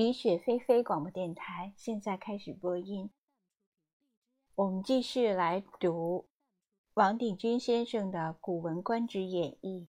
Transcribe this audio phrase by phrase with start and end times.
[0.00, 3.10] 雨雪霏霏广播电台现在开始播音。
[4.54, 6.26] 我们继续来读
[6.94, 9.86] 王鼎钧先生的《古文观止演义》。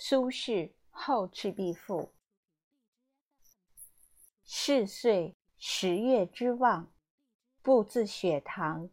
[0.00, 1.96] 苏轼《后赤壁赋》：
[4.44, 6.92] 是岁十月之望，
[7.60, 8.88] 步自雪堂，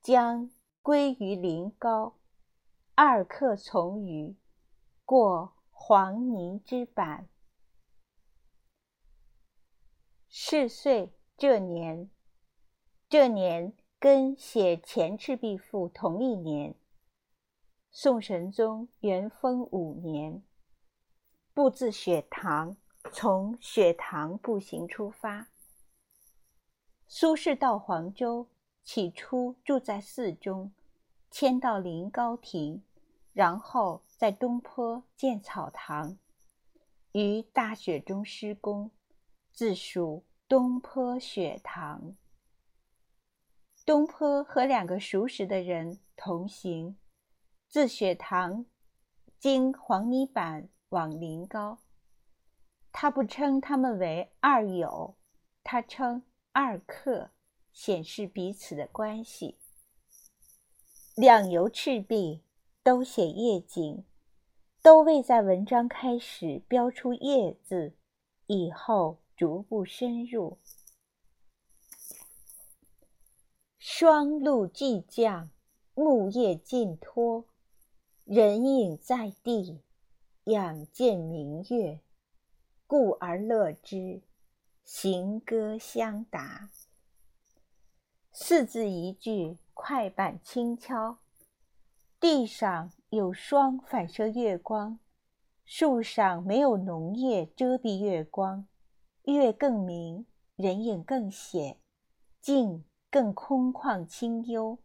[0.00, 0.50] 将
[0.80, 2.16] 归于临高。
[2.94, 4.34] 二客从余，
[5.04, 7.28] 过黄泥之坂。
[10.30, 12.10] 是岁这年，
[13.08, 16.74] 这年跟写《前赤壁赋》同一年。
[17.90, 20.42] 宋神宗元丰五年，
[21.54, 22.76] 步自雪堂，
[23.10, 25.48] 从雪堂步行出发。
[27.06, 28.48] 苏轼到黄州，
[28.84, 30.74] 起初住在寺中，
[31.30, 32.84] 迁到临高亭，
[33.32, 36.18] 然后在东坡建草堂，
[37.12, 38.90] 于大雪中施工。
[39.50, 42.16] 自属东坡雪堂。
[43.84, 46.96] 东坡和两个熟识的人同行，
[47.68, 48.64] 自雪堂
[49.38, 51.80] 经黄泥板往临高。
[52.90, 55.18] 他不称他们为二友，
[55.62, 57.30] 他称二客，
[57.70, 59.58] 显示彼此的关系。
[61.14, 62.42] 两游赤壁，
[62.82, 64.02] 都写夜景，
[64.80, 67.98] 都未在文章开始标出“夜”字，
[68.46, 69.18] 以后。
[69.38, 70.58] 逐步深入，
[73.78, 75.48] 霜露既降，
[75.94, 77.44] 木叶尽脱，
[78.24, 79.80] 人影在地，
[80.46, 82.00] 仰见明月，
[82.88, 84.22] 故而乐之，
[84.82, 86.70] 行歌相答。
[88.32, 91.18] 四字一句，快板轻敲。
[92.18, 94.98] 地上有霜反射月光，
[95.64, 98.66] 树上没有浓叶遮蔽月光。
[99.34, 100.24] 月更明，
[100.56, 101.76] 人影更显，
[102.40, 104.78] 静更空旷清幽，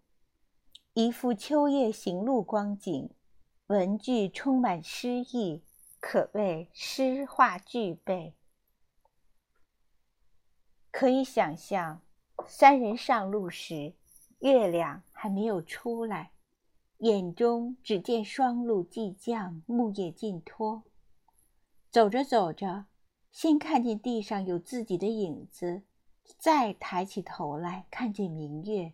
[0.93, 3.09] 一幅秋夜行路光景，
[3.67, 5.63] 文句充满诗意，
[6.01, 8.35] 可谓诗画俱备。
[10.91, 12.01] 可以想象，
[12.45, 13.93] 三人上路时，
[14.39, 16.33] 月亮还没有出来，
[16.97, 20.83] 眼中只见霜露既降，木叶尽脱。
[21.89, 22.87] 走着走着。
[23.33, 25.81] 先看见地上有自己的影子，
[26.37, 28.93] 再抬起头来看见明月，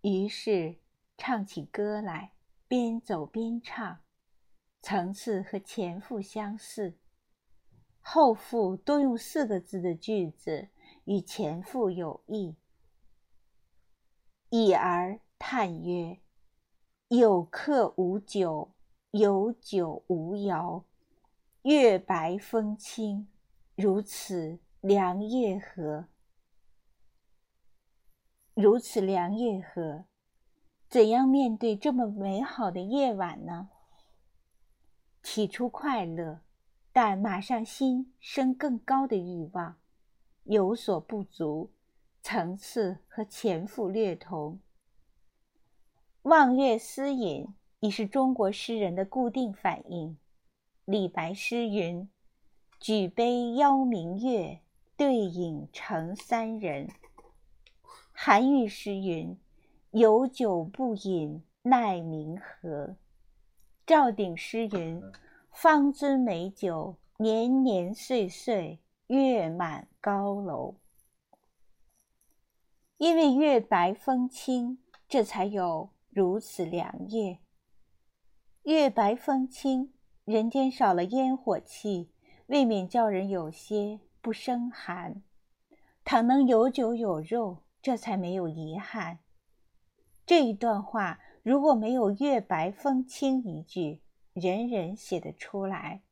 [0.00, 0.76] 于是
[1.16, 2.32] 唱起歌来，
[2.66, 4.00] 边走边唱，
[4.82, 6.98] 层次和前赋相似。
[8.00, 10.68] 后赋多用四个字的句子，
[11.04, 12.56] 与前赋有异。
[14.50, 16.18] 已而叹曰
[17.06, 18.72] ：“有客无酒，
[19.12, 20.82] 有酒无肴。”
[21.68, 23.28] 月白风清，
[23.74, 26.06] 如此良夜何？
[28.54, 30.06] 如此良夜何？
[30.88, 33.68] 怎样面对这么美好的夜晚呢？
[35.22, 36.40] 起初快乐，
[36.90, 39.76] 但马上心生更高的欲望，
[40.44, 41.70] 有所不足，
[42.22, 44.58] 层次和前赋略同。
[46.22, 47.46] 望月思饮
[47.80, 50.16] 已是中国诗人的固定反应。
[50.88, 52.08] 李白诗云
[52.80, 54.60] ：“举杯邀明月，
[54.96, 56.88] 对影成三人。”
[58.10, 59.38] 韩愈诗云
[59.92, 62.96] ：“有酒不饮奈明何？”
[63.84, 65.02] 赵鼎诗云
[65.52, 68.78] ：“方樽美酒，年年岁岁
[69.08, 70.76] 月满高楼。”
[72.96, 77.40] 因为月白风清，这才有如此良夜。
[78.62, 79.92] 月白风清。
[80.28, 82.10] 人间少了烟火气，
[82.48, 85.22] 未免叫人有些不生寒；
[86.04, 89.20] 倘能有酒有肉，这才没有遗憾。
[90.26, 94.02] 这一段话如果没有“月白风清”一句，
[94.34, 96.02] 人人写得出来。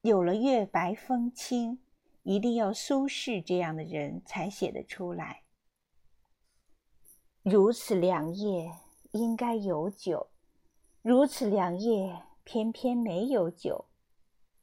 [0.00, 1.78] 有了“月白风清”，
[2.24, 5.42] 一定要苏轼这样的人才写得出来。
[7.44, 8.72] 如此良夜，
[9.12, 10.26] 应该有酒；
[11.00, 12.25] 如此良夜。
[12.46, 13.86] 偏偏没有酒，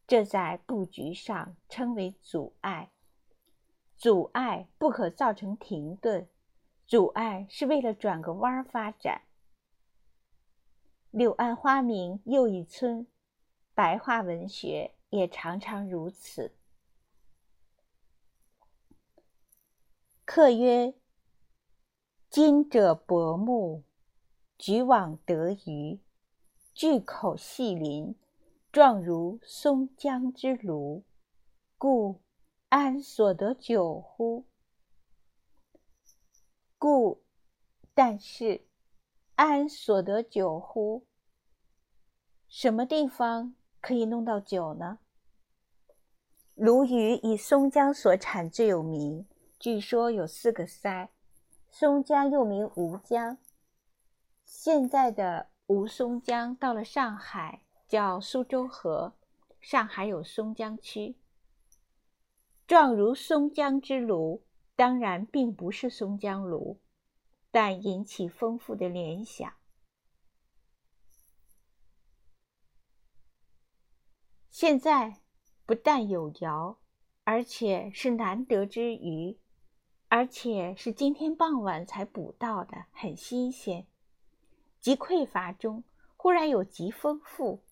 [0.08, 2.94] 这在布局上称为阻碍。
[3.98, 6.30] 阻碍不可造成停顿，
[6.88, 9.24] 阻碍是为了转个弯发展。
[11.12, 13.06] 柳暗花明又一村，
[13.74, 16.56] 白话文学也常常如此。
[20.24, 20.94] 客曰
[22.32, 23.84] ：“今者薄暮，
[24.58, 26.00] 举网得鱼。”
[26.74, 28.16] 巨口细鳞，
[28.72, 31.04] 状如松江之鲈，
[31.78, 32.20] 故
[32.70, 34.46] 安所得久乎？
[36.80, 37.22] 故，
[37.94, 38.66] 但是，
[39.36, 41.06] 安所得酒乎？
[42.48, 44.98] 什么地方可以弄到酒呢？
[46.56, 49.28] 鲈鱼以松江所产最有名，
[49.60, 51.10] 据说有四个腮。
[51.70, 53.38] 松江又名吴江，
[54.44, 59.16] 现在的吴淞江到了上海叫苏州河，
[59.60, 61.18] 上海有松江区。
[62.68, 64.44] 状如松江之鲈。
[64.76, 66.80] 当然并不是松江鲈，
[67.52, 69.54] 但引起丰富的联想。
[74.50, 75.22] 现在
[75.68, 76.80] 不但有窑，
[77.24, 79.38] 而且是难得之鱼，
[80.08, 83.86] 而且是今天傍晚才捕到的，很新鲜。
[84.84, 85.86] 极匮乏中，
[86.18, 87.64] 忽然有极丰富，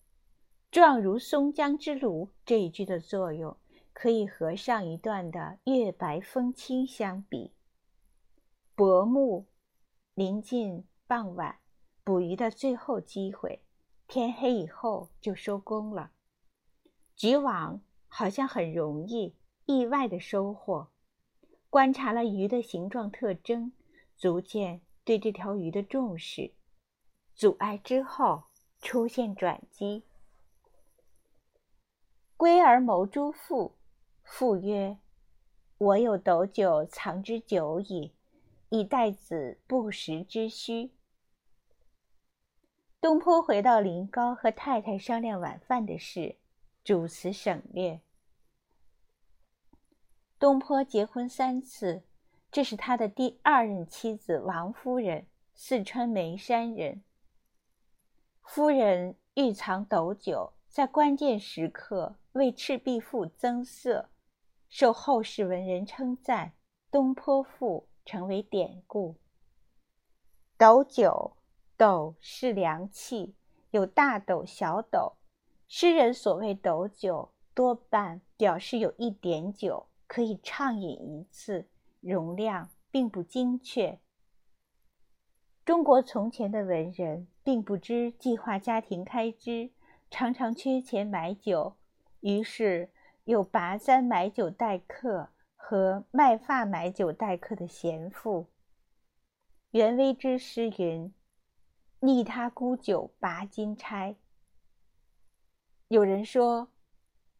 [0.70, 3.54] 状如松江之鲈这一句的作用。
[3.92, 7.52] 可以和上一段的“月白风清”相比。
[8.74, 9.44] 薄暮
[10.14, 11.58] 临近傍晚，
[12.02, 13.62] 捕鱼的最后机会，
[14.08, 16.12] 天黑以后就收工了。
[17.14, 19.36] 举网好像很容易，
[19.66, 20.88] 意外的收获。
[21.68, 23.72] 观察了鱼的形状特征，
[24.16, 26.54] 逐渐对这条鱼的重视。
[27.42, 28.44] 阻碍之后，
[28.78, 30.04] 出现转机。
[32.36, 33.74] 归而谋诸父。
[34.22, 34.96] 父曰
[35.76, 38.12] ：“我有斗酒藏之久矣，
[38.68, 40.92] 以待子不时之需。”
[43.02, 46.36] 东坡回到临高，和太太商量晚饭的事，
[46.84, 48.00] 主词省略。
[50.38, 52.04] 东坡结婚三次，
[52.52, 57.02] 这是他的第二任妻子王夫人，四川眉山人。
[58.42, 64.10] 夫人欲藏斗酒，在关键时刻为《赤壁赋》增色。
[64.68, 66.48] 受后世文人称赞，
[66.90, 69.16] 《东坡赋》成为典故。
[70.56, 71.36] 斗酒，
[71.76, 73.34] 斗是良器，
[73.70, 75.14] 有大斗、小斗。
[75.68, 81.68] 诗人所谓斗酒，多半表示有一点酒可以畅饮一次，
[82.00, 83.98] 容量并不精确。
[85.64, 89.70] 中国从前的文人并不知计划家庭开支，
[90.10, 91.76] 常常缺钱买酒，
[92.20, 92.90] 于是。
[93.24, 98.48] 有拔簪买酒待客和卖发买酒待客的贤妇。
[99.70, 101.14] 袁微之诗云
[102.02, 104.16] ：“逆他沽酒拔金钗。”
[105.86, 106.66] 有人说，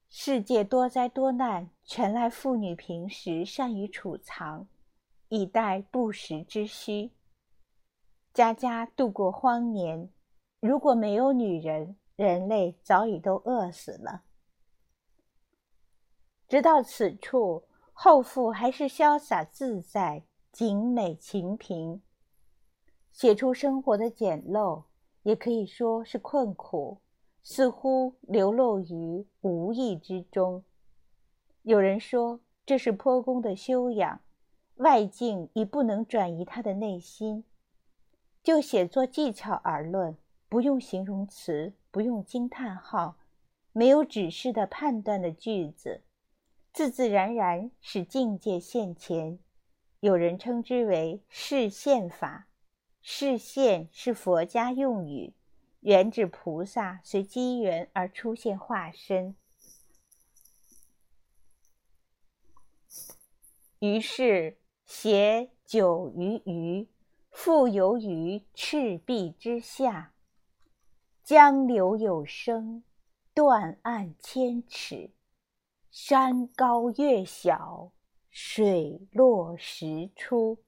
[0.09, 4.69] 世界多灾多难，全赖妇女平时善于储藏，
[5.31, 7.11] 以待不时之需。
[8.33, 10.09] 家家度过荒年，
[10.61, 14.23] 如果没有女人，人类早已都饿死了。
[16.49, 22.01] 直到此处，后父还是潇洒自在、景美情平，
[23.11, 24.85] 写出生活的简陋，
[25.25, 27.03] 也可以说是困苦，
[27.43, 30.65] 似乎流露于无意之中。
[31.63, 34.23] 有人说这是坡公的修养，
[34.77, 37.45] 外境已不能转移他的内心。
[38.43, 40.17] 就写作技巧而论，
[40.49, 43.17] 不用形容词，不用惊叹号，
[43.73, 46.03] 没有指示的判断的句子。
[46.73, 49.39] 自自然然使境界现前，
[50.01, 52.49] 有人称之为示现法。
[53.05, 55.35] 示现是佛家用语，
[55.81, 59.35] 原指菩萨随机缘而出现化身。
[63.81, 66.89] 于是写九鱼鱼，
[67.33, 70.13] 复游于赤壁之下，
[71.25, 72.85] 江流有声，
[73.35, 75.11] 断岸千尺。
[75.91, 77.93] 山高月小，
[78.31, 80.63] 水落石出。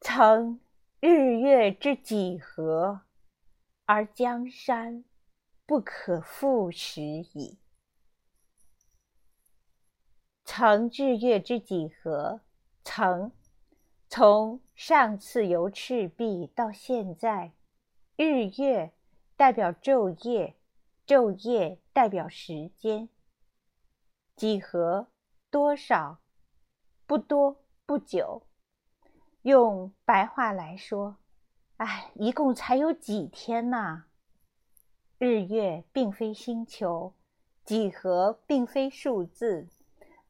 [0.00, 0.60] 曾
[1.00, 3.02] 日月之几何，
[3.84, 5.04] 而江山
[5.66, 7.58] 不可复食矣。
[10.44, 12.40] 曾日月之几何？
[12.82, 13.32] 曾，
[14.08, 17.52] 从上次游赤壁到现在，
[18.16, 18.92] 日月
[19.36, 20.56] 代表昼夜。
[21.06, 23.08] 昼夜代表时间，
[24.36, 25.08] 几何
[25.50, 26.18] 多少？
[27.06, 28.42] 不多不久。
[29.40, 31.16] 用白话来说，
[31.78, 34.04] 哎，一共才有几天呐？
[35.16, 37.14] 日月并非星球，
[37.64, 39.66] 几何并非数字，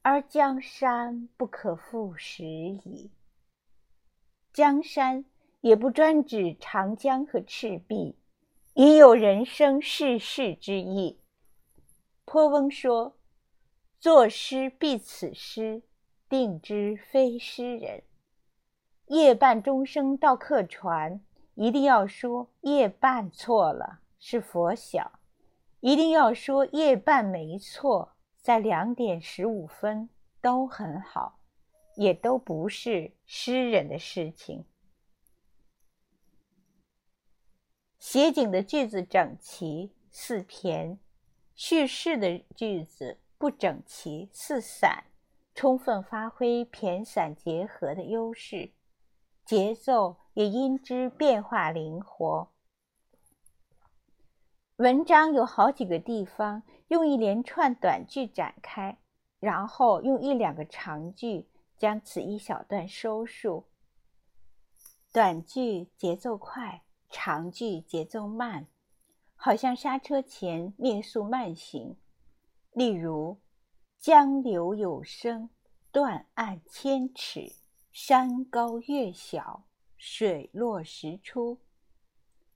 [0.03, 3.11] 而江山不可复食矣。
[4.59, 5.25] 江山
[5.61, 8.19] 也不专指长江和赤壁。
[8.75, 11.21] 已有人生世事之意。
[12.25, 13.17] 坡翁说
[14.01, 15.83] ：“作诗必此诗，
[16.29, 18.03] 定知非诗人。
[19.07, 21.21] 夜半钟声到客船，
[21.55, 25.21] 一定要说夜半错了，是佛晓；
[25.79, 28.11] 一定要说夜半没错，
[28.41, 30.09] 在两点十五分
[30.41, 31.38] 都很好，
[31.99, 34.65] 也都不是诗人的事情。
[37.99, 40.99] 写景的句子整齐似骈，
[41.57, 45.07] 叙事的句子不整齐似散，
[45.57, 48.71] 充分发挥骈散结合的优势，
[49.45, 52.49] 节奏也因之变化灵活。
[54.77, 58.97] 文章有好几个地方用一连串短句展开，
[59.41, 63.69] 然后用一两个长句将此一小段收束。
[65.13, 66.83] 短句节奏快。
[67.11, 68.69] 长句节奏慢，
[69.35, 71.97] 好像刹车前灭速慢行。
[72.73, 73.41] 例如
[73.99, 75.49] ：“江流有声，
[75.91, 77.57] 断岸千尺；
[77.91, 79.65] 山高月小，
[79.97, 81.63] 水落石出。”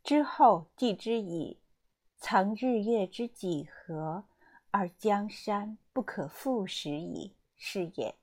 [0.05, 1.59] 之后记之以
[2.21, 4.25] “曾日月之几何，
[4.71, 8.15] 而江山不可复拾矣”，是也。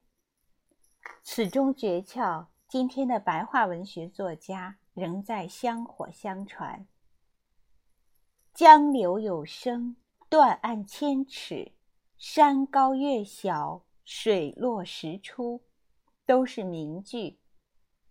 [1.24, 4.78] 此中诀窍，今天的白话文学作家。
[5.00, 6.86] 仍在香火相传。
[8.54, 9.96] 江流有声，
[10.28, 11.72] 断岸千尺；
[12.18, 15.64] 山高月小，水落石出，
[16.26, 17.40] 都是名句。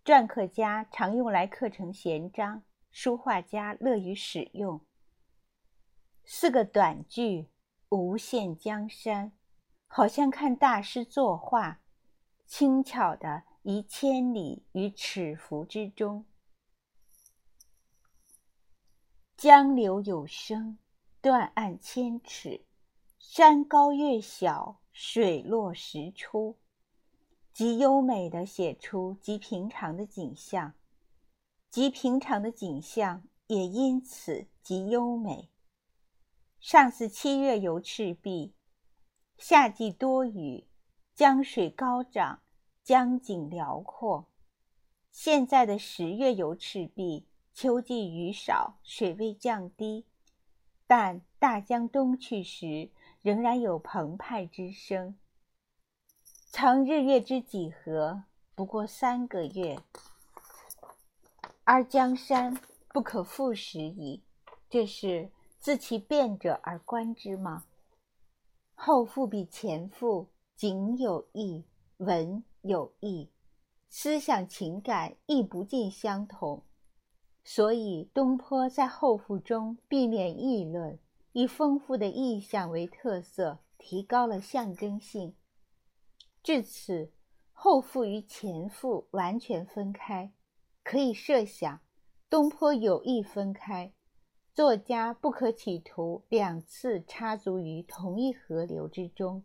[0.02, 4.80] 篆刻家常用来刻成闲章，书画家乐于使用。
[6.24, 7.50] 四个短句，
[7.90, 9.32] 无限江山，
[9.86, 11.80] 好像看大师作画，
[12.48, 16.24] 轻巧的移千里于尺幅之中。
[19.36, 20.78] 江流有声，
[21.20, 22.64] 断岸千尺；
[23.18, 26.58] 山高月小，水落石出。
[27.52, 30.74] 极优美的写出极平常的景象，
[31.68, 35.50] 极平常的景象也因此极优美。
[36.60, 38.54] 上次七月游赤壁，
[39.36, 40.67] 夏季多雨，
[41.18, 42.42] 江水高涨，
[42.84, 44.26] 江景辽阔。
[45.10, 47.26] 现在的十月游赤壁。
[47.52, 50.06] 秋季雨少，水位降低，
[50.86, 55.18] 但大江东去时，仍然有澎湃之声。
[56.52, 58.22] 曾日月之几何，
[58.54, 59.80] 不过三个月，
[61.64, 62.56] 而江山
[62.90, 64.22] 不可复拾矣。
[64.70, 67.64] 这是自其变者而观之吗？
[68.76, 71.64] 后赋比前赋景有异，
[71.98, 73.30] 文有异，
[73.88, 76.64] 思想情感亦不尽相同。
[77.44, 80.98] 所以，东坡在后赋中避免议论，
[81.30, 85.36] 以丰富的意象为特色，提高了象征性。
[86.42, 87.12] 至此，
[87.52, 90.32] 后赋与前赋完全分开。
[90.82, 91.80] 可以设想，
[92.28, 93.92] 东坡有意分开，
[94.52, 99.44] 作家不可企图两次插足于同一河流之中。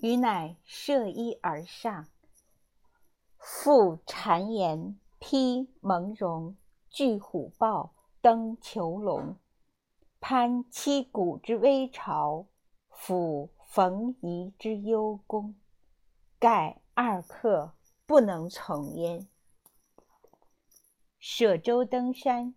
[0.00, 2.08] 余乃涉衣而上，
[3.38, 4.98] 复谗言。
[5.22, 6.56] 披蒙茸，
[6.88, 9.36] 踞虎豹，登囚龙，
[10.18, 12.46] 攀七谷之危巢，
[12.90, 15.54] 抚冯夷之幽宫，
[16.38, 17.74] 盖二客
[18.06, 19.28] 不能从焉。
[21.18, 22.54] 舍舟登山，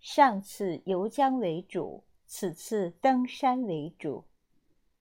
[0.00, 4.24] 上次游江为主，此次登山为主，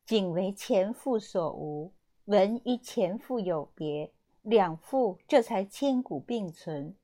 [0.09, 1.93] 仅为前赋所无，
[2.25, 4.11] 文与前赋有别，
[4.41, 6.97] 两赋这才千古并存。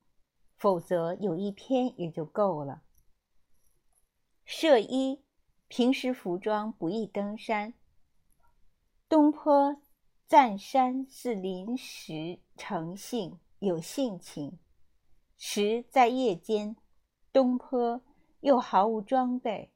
[0.56, 2.82] 否则有一篇也就够了。
[4.44, 5.22] 设衣，
[5.68, 7.74] 平时服装不易登山。
[9.08, 9.80] 东坡
[10.26, 14.58] 赞山是临时成性，有性情。
[15.36, 16.74] 时在夜间，
[17.32, 18.02] 东坡
[18.40, 19.70] 又毫无装备，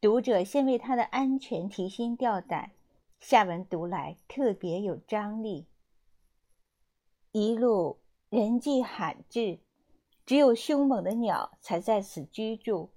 [0.00, 2.70] 读者先为他的安全提心吊胆，
[3.18, 5.66] 下文读来特别有张力。
[7.32, 7.98] 一路
[8.30, 9.58] 人迹罕至。
[10.24, 12.90] 只有凶猛的鸟才在此居住。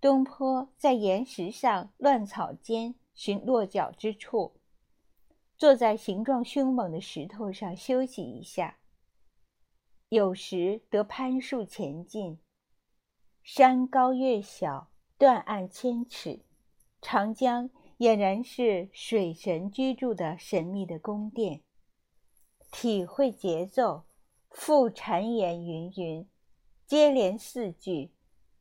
[0.00, 4.52] 东坡在岩石上、乱草间寻落脚之处，
[5.58, 8.78] 坐在形状凶猛的石头上休息一下。
[10.10, 12.38] 有时得攀树前进。
[13.42, 16.40] 山高月小，断岸千尺，
[17.02, 21.60] 长江俨然是水神居住的神秘的宫殿。
[22.72, 24.04] 体会节奏，
[24.48, 26.26] 复谗言云云。
[26.86, 28.12] 接连四句，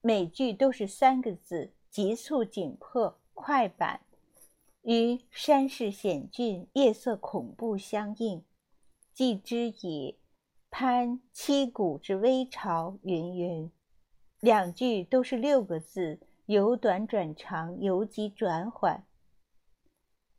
[0.02, 4.02] 每句都是三个字，急促紧迫，快板，
[4.82, 8.44] 与山势险峻、夜色恐怖相应，
[9.14, 10.18] 既之以
[10.70, 13.72] 攀七谷之危巢，云云。
[14.42, 19.06] 两句都是六个字，由短转长，由急转缓。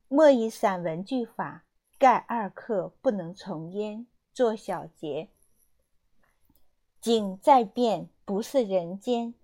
[0.09, 1.65] 莫以散文句法，
[2.01, 4.09] 盖二刻不能从焉。
[4.33, 5.29] 作小结，
[7.01, 9.35] 景在变，不似人间。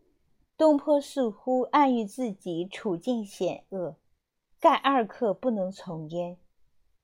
[0.56, 3.94] 东坡似乎暗喻自己处境险恶，
[4.58, 6.37] 盖二刻不能从焉。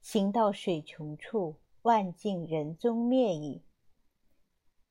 [0.00, 3.62] 行到水穷处，万径人踪灭矣。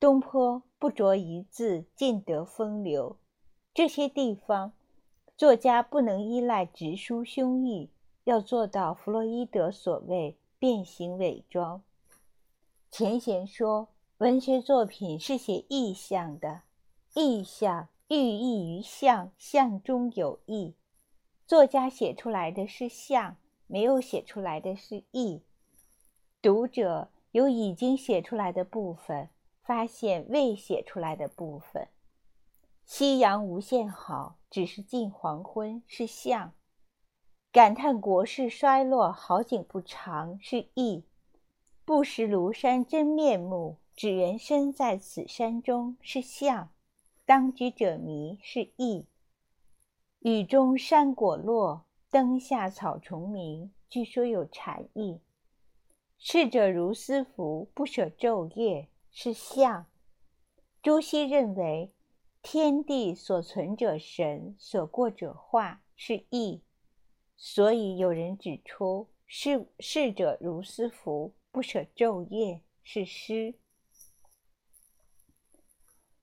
[0.00, 3.18] 东坡不着一字，尽得风流。
[3.74, 4.72] 这些地方，
[5.36, 7.88] 作家不能依赖直抒胸臆，
[8.24, 11.82] 要做到弗洛伊德所谓变形伪装。
[12.90, 13.88] 钱贤说，
[14.18, 16.62] 文学作品是写意象的，
[17.14, 17.88] 意象。
[18.08, 20.74] 寓意于象，象中有意。
[21.46, 25.40] 作家写出来的是象，没有写出来的是意。
[26.42, 29.30] 读者有已经写出来的部分，
[29.62, 31.88] 发现未写出来的部分。
[32.84, 36.52] 夕阳无限好，只是近黄昏，是象；
[37.50, 41.04] 感叹国势衰落，好景不长，是意；
[41.84, 46.70] 不识庐山真面目，只缘身在此山中，是象。
[47.24, 49.06] 当局者迷是意，
[50.18, 55.20] 雨中山果落，灯下草虫鸣，据说有禅意。
[56.18, 59.86] 逝者如斯夫，不舍昼夜是象。
[60.82, 61.92] 朱熹认为，
[62.42, 66.60] 天地所存者神，所过者化是义，
[67.36, 73.54] 所以有人指出，逝逝者如斯夫，不舍昼夜是诗。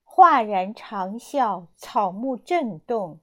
[0.03, 3.19] 哗然长啸，草木震动；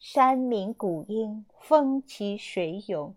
[0.00, 3.14] 山鸣谷应，风起水涌。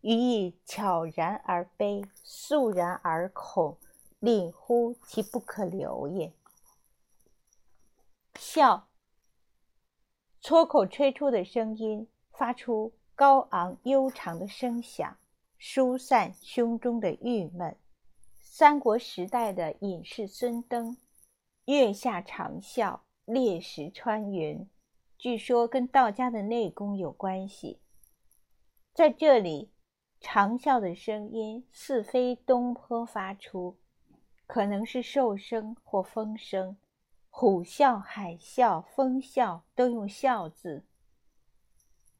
[0.00, 3.76] 予以悄然而悲，肃然而恐，
[4.18, 6.32] 令乎其不可留也。
[8.38, 8.88] 笑，
[10.40, 15.18] 撮口吹出的声音，发出高昂悠长的声响，
[15.58, 17.76] 疏散胸中的郁闷。
[18.40, 20.96] 三国时代的隐士孙登。
[21.64, 24.70] 月下长啸，裂石穿云，
[25.18, 27.80] 据说跟道家的内功有关系。
[28.94, 29.72] 在这里，
[30.20, 33.76] 长啸的声音似非东坡发出，
[34.46, 36.76] 可能是兽声或风声。
[37.40, 40.84] 虎啸、海啸、风啸都用“啸”字。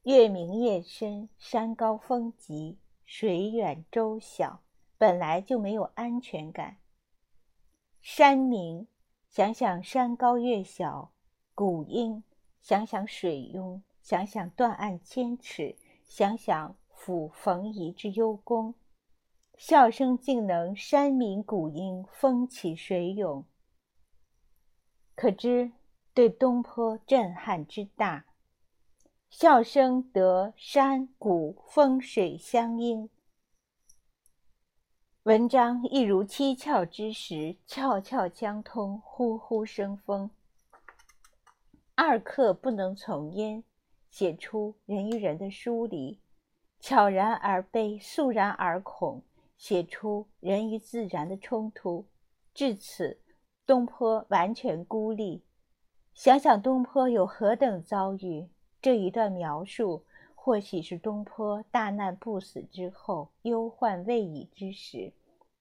[0.05, 4.63] 月明夜深，山高风急，水远舟小，
[4.97, 6.77] 本来就没有安全感。
[8.01, 8.87] 山明。
[9.29, 11.11] 想想山高月小，
[11.53, 12.23] 谷阴；
[12.61, 18.73] 想想水涌，想想断岸千尺，想想抚冯夷之幽宫。
[19.57, 23.45] 笑声竟能山明谷阴，风起水涌，
[25.21, 25.73] 可知
[26.15, 28.25] 对东坡震撼之大。
[29.29, 33.11] 笑声得山谷风水相应。
[35.25, 40.31] 文章一如七窍之时，窍窍相通，呼呼生风。
[41.97, 43.65] 二刻不能从焉，
[44.09, 46.21] 写出人与人的疏离；
[46.79, 49.25] 悄然而悲，肃然而恐，
[49.57, 52.07] 写出人与自然的冲突。
[52.55, 53.21] 至此，
[53.69, 55.45] 东坡完全孤立。
[56.15, 58.49] 想想东坡有何等遭遇，
[58.81, 60.07] 这一段描述。
[60.35, 65.13] 或许是东坡大难不死之后，忧患未已之时，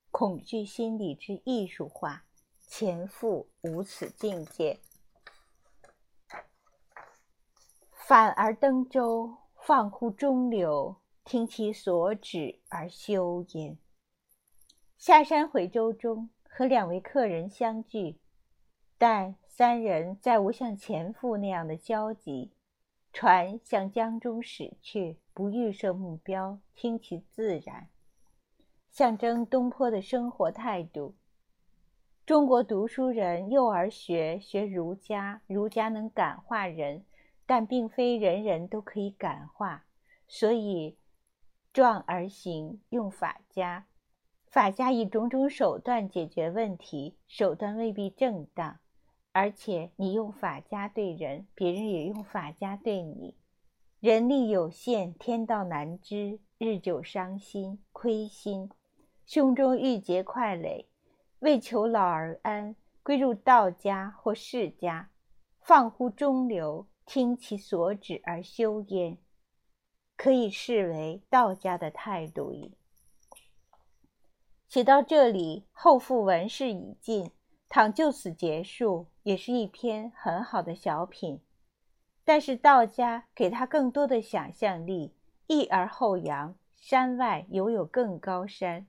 [0.10, 2.24] 恐惧心理之艺术化，
[2.66, 4.80] 前赴无此境界。
[7.92, 13.78] 反而登舟，放乎中流，听其所指而休焉。
[14.98, 18.18] 下山回舟中，和两位客人相聚，
[18.98, 22.52] 但三人再无像前夫那样的交集。
[23.14, 27.90] 船向江中驶去，不预设目标，听其自然，
[28.90, 31.14] 象征东坡的生活态度。
[32.26, 37.06] 中国读书人幼儿学学儒家，儒家能感化人，
[37.46, 39.86] 但并非人人都可以感化，
[40.28, 40.98] 所以
[41.72, 43.86] 壮而行，用法家。
[44.50, 48.80] 法家以种种手段解决问题，手段未必正当。
[49.34, 53.36] 而且你用法家对人，别人也用法家对你。
[54.00, 58.70] 人力有限，天道难知，日久伤心亏心，
[59.26, 60.88] 胸中郁结块垒，
[61.40, 65.12] 为求老而安，归入道家或释家，
[65.62, 69.18] 放乎中流，听其所指而修焉。
[70.16, 72.76] 可以视为道家的态度矣。
[74.68, 77.32] 写到这里，后复文事已尽，
[77.70, 81.42] 倘就此结束，也是一篇很好的小品。
[82.26, 85.14] 但是道家给他更多的想象力，
[85.48, 88.86] 抑而后扬，山外犹有更高山。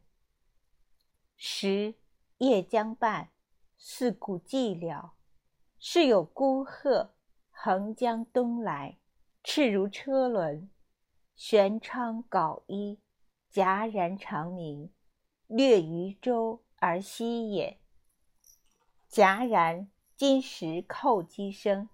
[1.37, 1.95] 时
[2.39, 3.29] 夜将半，
[3.77, 5.11] 四顾寂寥，
[5.79, 7.13] 是有孤鹤
[7.53, 8.99] 横江东来，
[9.45, 10.69] 赤如车轮，
[11.37, 12.99] 悬窗缟衣，
[13.53, 14.91] 戛然长鸣。
[15.49, 17.79] 略渔舟而西也。
[19.11, 21.89] 戛然，金石叩击声。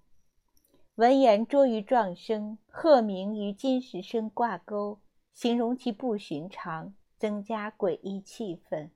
[0.96, 4.98] 闻言捉于壮声，鹤鸣与金石声挂钩，
[5.32, 8.90] 形容其不寻常，增加诡异气氛。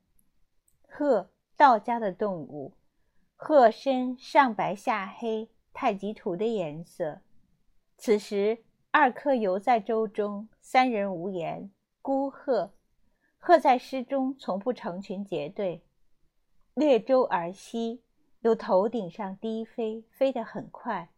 [0.88, 2.74] 鹤，道家的动物，
[3.36, 7.20] 鹤身上白下黑，太极图的颜色。
[7.96, 11.70] 此时二客犹在舟中，三人无言。
[12.02, 12.72] 孤鹤。
[13.38, 15.82] 鹤在诗中从不成群结队，
[16.74, 18.02] 掠舟而西，
[18.40, 21.10] 由头顶上低飞，飞得很快。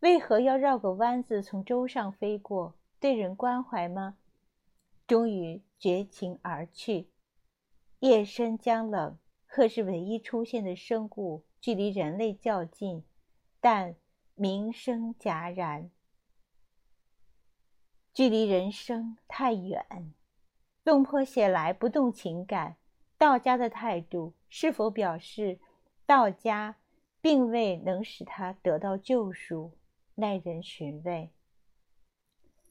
[0.00, 2.74] 为何要绕个弯子从舟上飞过？
[3.00, 4.16] 对人关怀吗？
[5.06, 7.10] 终于绝情而去。
[8.00, 13.04] 夜深将冷，鹤是唯一出现的生物，距离人类较近，
[13.60, 13.94] 但
[14.34, 15.90] 鸣声戛然，
[18.12, 20.12] 距离人生太远。
[20.88, 22.78] 东坡写来不动情感，
[23.18, 25.60] 道家的态度是否表示
[26.06, 26.76] 道家
[27.20, 29.72] 并未能使他得到救赎，
[30.14, 31.30] 耐人寻味。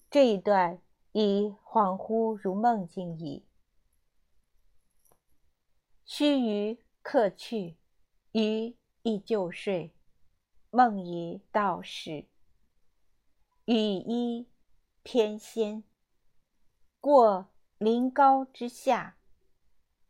[0.10, 3.46] 这一段已恍惚如梦境矣。
[6.04, 7.76] 须臾客去，
[8.32, 9.94] 余亦就睡。
[10.72, 12.26] 梦遗道士，
[13.66, 14.48] 羽衣
[15.04, 15.84] 翩跹，
[17.00, 17.50] 过。
[17.78, 19.18] 临高之下，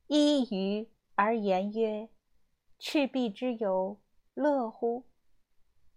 [0.07, 2.07] 依于而言曰
[2.79, 3.99] ：“赤壁之游，
[4.33, 5.03] 乐乎？”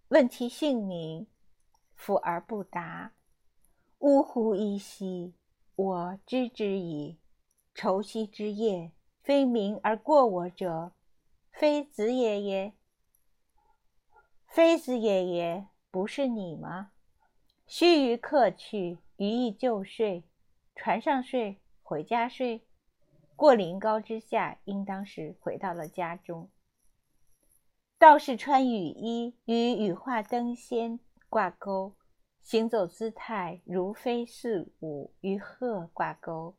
[0.09, 1.29] 问其姓名，
[1.97, 3.13] 抚而不答。
[4.01, 4.57] 呜呼！
[4.57, 5.35] 一兮，
[5.77, 7.21] 我知之矣。
[7.73, 8.91] 愁兮之夜，
[9.23, 10.91] 非鸣而过我者，
[11.53, 12.73] 非子也也。
[14.49, 16.91] 非子也也，不是你吗？
[17.69, 20.25] 须臾客去，余亦就睡。
[20.83, 22.63] 船上睡，回家睡。
[23.37, 26.49] 过临高之下，应当是回到了家中。
[27.99, 31.93] 道士穿雨衣，与羽化登仙挂钩，
[32.41, 36.57] 行走姿态如飞似舞，与鹤挂钩。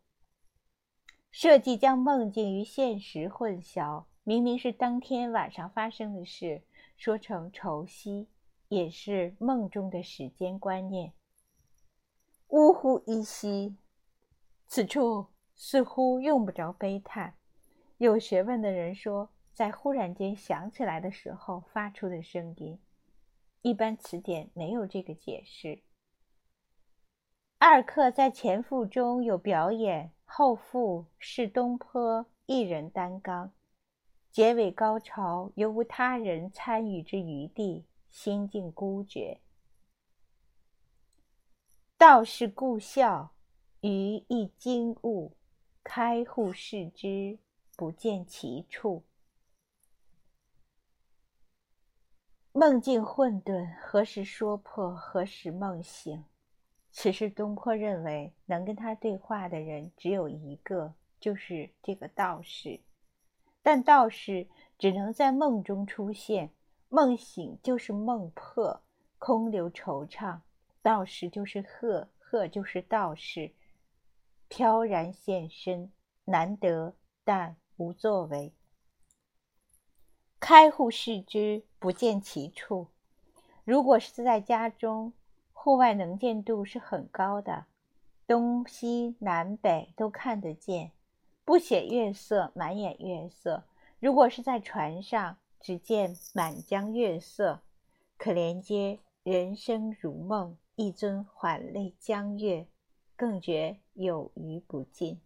[1.32, 6.62] 设计将梦境与现实混淆，明明是当天晚上发生的事，
[6.96, 8.28] 说成愁夕，
[8.68, 11.12] 也是梦中的时间观念。
[12.50, 13.02] 呜呼！
[13.08, 13.76] 依稀。
[14.74, 17.36] 此处似乎用不着悲叹。
[17.98, 22.80] 有学问的人说，在忽然间想起来的时候发出的声音。
[23.64, 25.84] 一般词典没有这个解释。
[27.58, 33.52] 二课在前赋中有表演，后赋是东坡一人担纲，
[34.32, 39.42] 结尾高潮犹无他人参与之余地，心境孤绝。
[41.98, 43.34] 道是故笑。
[43.82, 45.32] 余亦惊悟，
[45.84, 47.40] 开户视之，
[47.76, 49.04] 不见其处。
[52.52, 54.94] 梦境混沌，何时说破？
[54.94, 56.24] 何时梦醒？
[56.92, 62.82] 此时东坡认为，能跟他对话的人只有一个，就是这个道士。
[63.64, 66.52] 但道士只能在梦中出现，
[66.90, 68.80] 梦醒就是梦破，
[69.18, 70.42] 空留惆怅。
[70.84, 73.52] 道士就是鹤，鹤就是道士。
[74.52, 75.94] 飘然现身，
[76.26, 78.52] 难得，但无作为。
[80.42, 82.88] 开户视之，不见其处。
[83.64, 85.14] 如果是在家中，
[85.54, 87.68] 户外能见度是很高的，
[88.28, 90.92] 东西南北都看得见，
[91.46, 93.64] 不显月色，满眼月色。
[94.02, 97.62] 如果是在船上，只见满江月色，
[98.18, 102.68] 可连接人生如梦，一尊缓泪江月。
[103.22, 105.22] 更觉有余不尽。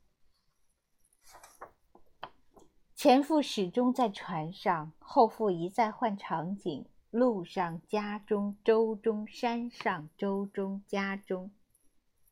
[2.94, 11.52] 前夫始终在船上，后夫一再换场景：路上、家中、舟中、山上、舟中、家中。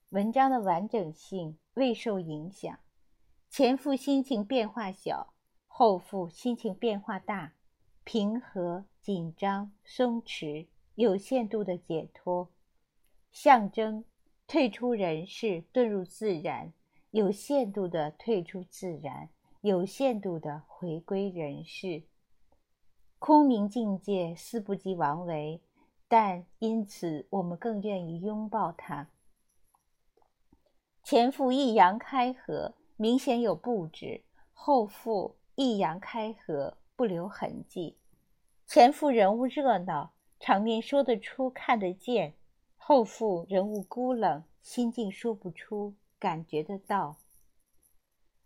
[0.09, 2.77] 文章的完整性未受影响。
[3.49, 5.33] 前夫心情变化小，
[5.67, 7.53] 后夫心情变化大，
[8.03, 12.51] 平和、紧张、松弛，有限度的解脱，
[13.31, 14.03] 象征。
[14.53, 16.71] 退出人世，遁入自然，
[17.09, 19.29] 有限度的退出自然，
[19.61, 22.03] 有限度的回归人世。
[23.17, 25.59] 空明境界似不及王维，
[26.07, 29.09] 但因此我们更愿意拥抱他。
[31.03, 34.21] 前赴益阳开合，明显有布置；
[34.53, 37.97] 后赴益阳开合，不留痕迹。
[38.67, 42.35] 前赴人物热闹，场面说得出、看得见。
[42.85, 47.15] 后赋人物孤冷，心境说不出，感觉得到。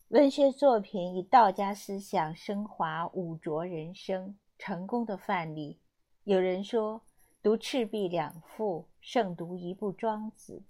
[0.09, 5.79] 文学作品以道家思想升华五浊人生，成功的范例。
[6.23, 7.01] 有人说，
[7.41, 10.61] 读《赤壁》两赋胜读一部《庄子》。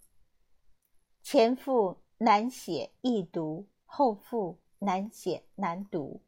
[1.21, 6.21] 前赋难写易读，后赋难写难读。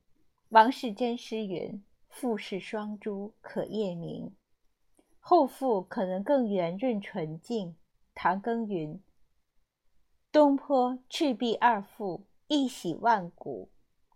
[0.50, 4.36] 王世贞诗云：“赋是双珠，可夜明。”
[5.30, 7.76] 后赋可能更圆润纯净。
[8.16, 9.00] 唐庚云
[10.34, 13.70] ：“东坡、赤壁二赋，一洗万古，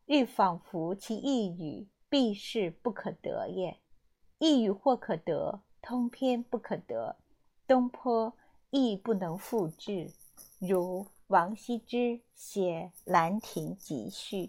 [0.08, 3.80] 欲仿佛其一语，必是不可得也。
[4.40, 7.18] 一语或可得，通篇不可得。
[7.68, 8.34] 东坡
[8.72, 10.10] 亦不能复制，
[10.58, 14.46] 如王羲之写《兰亭集序》。”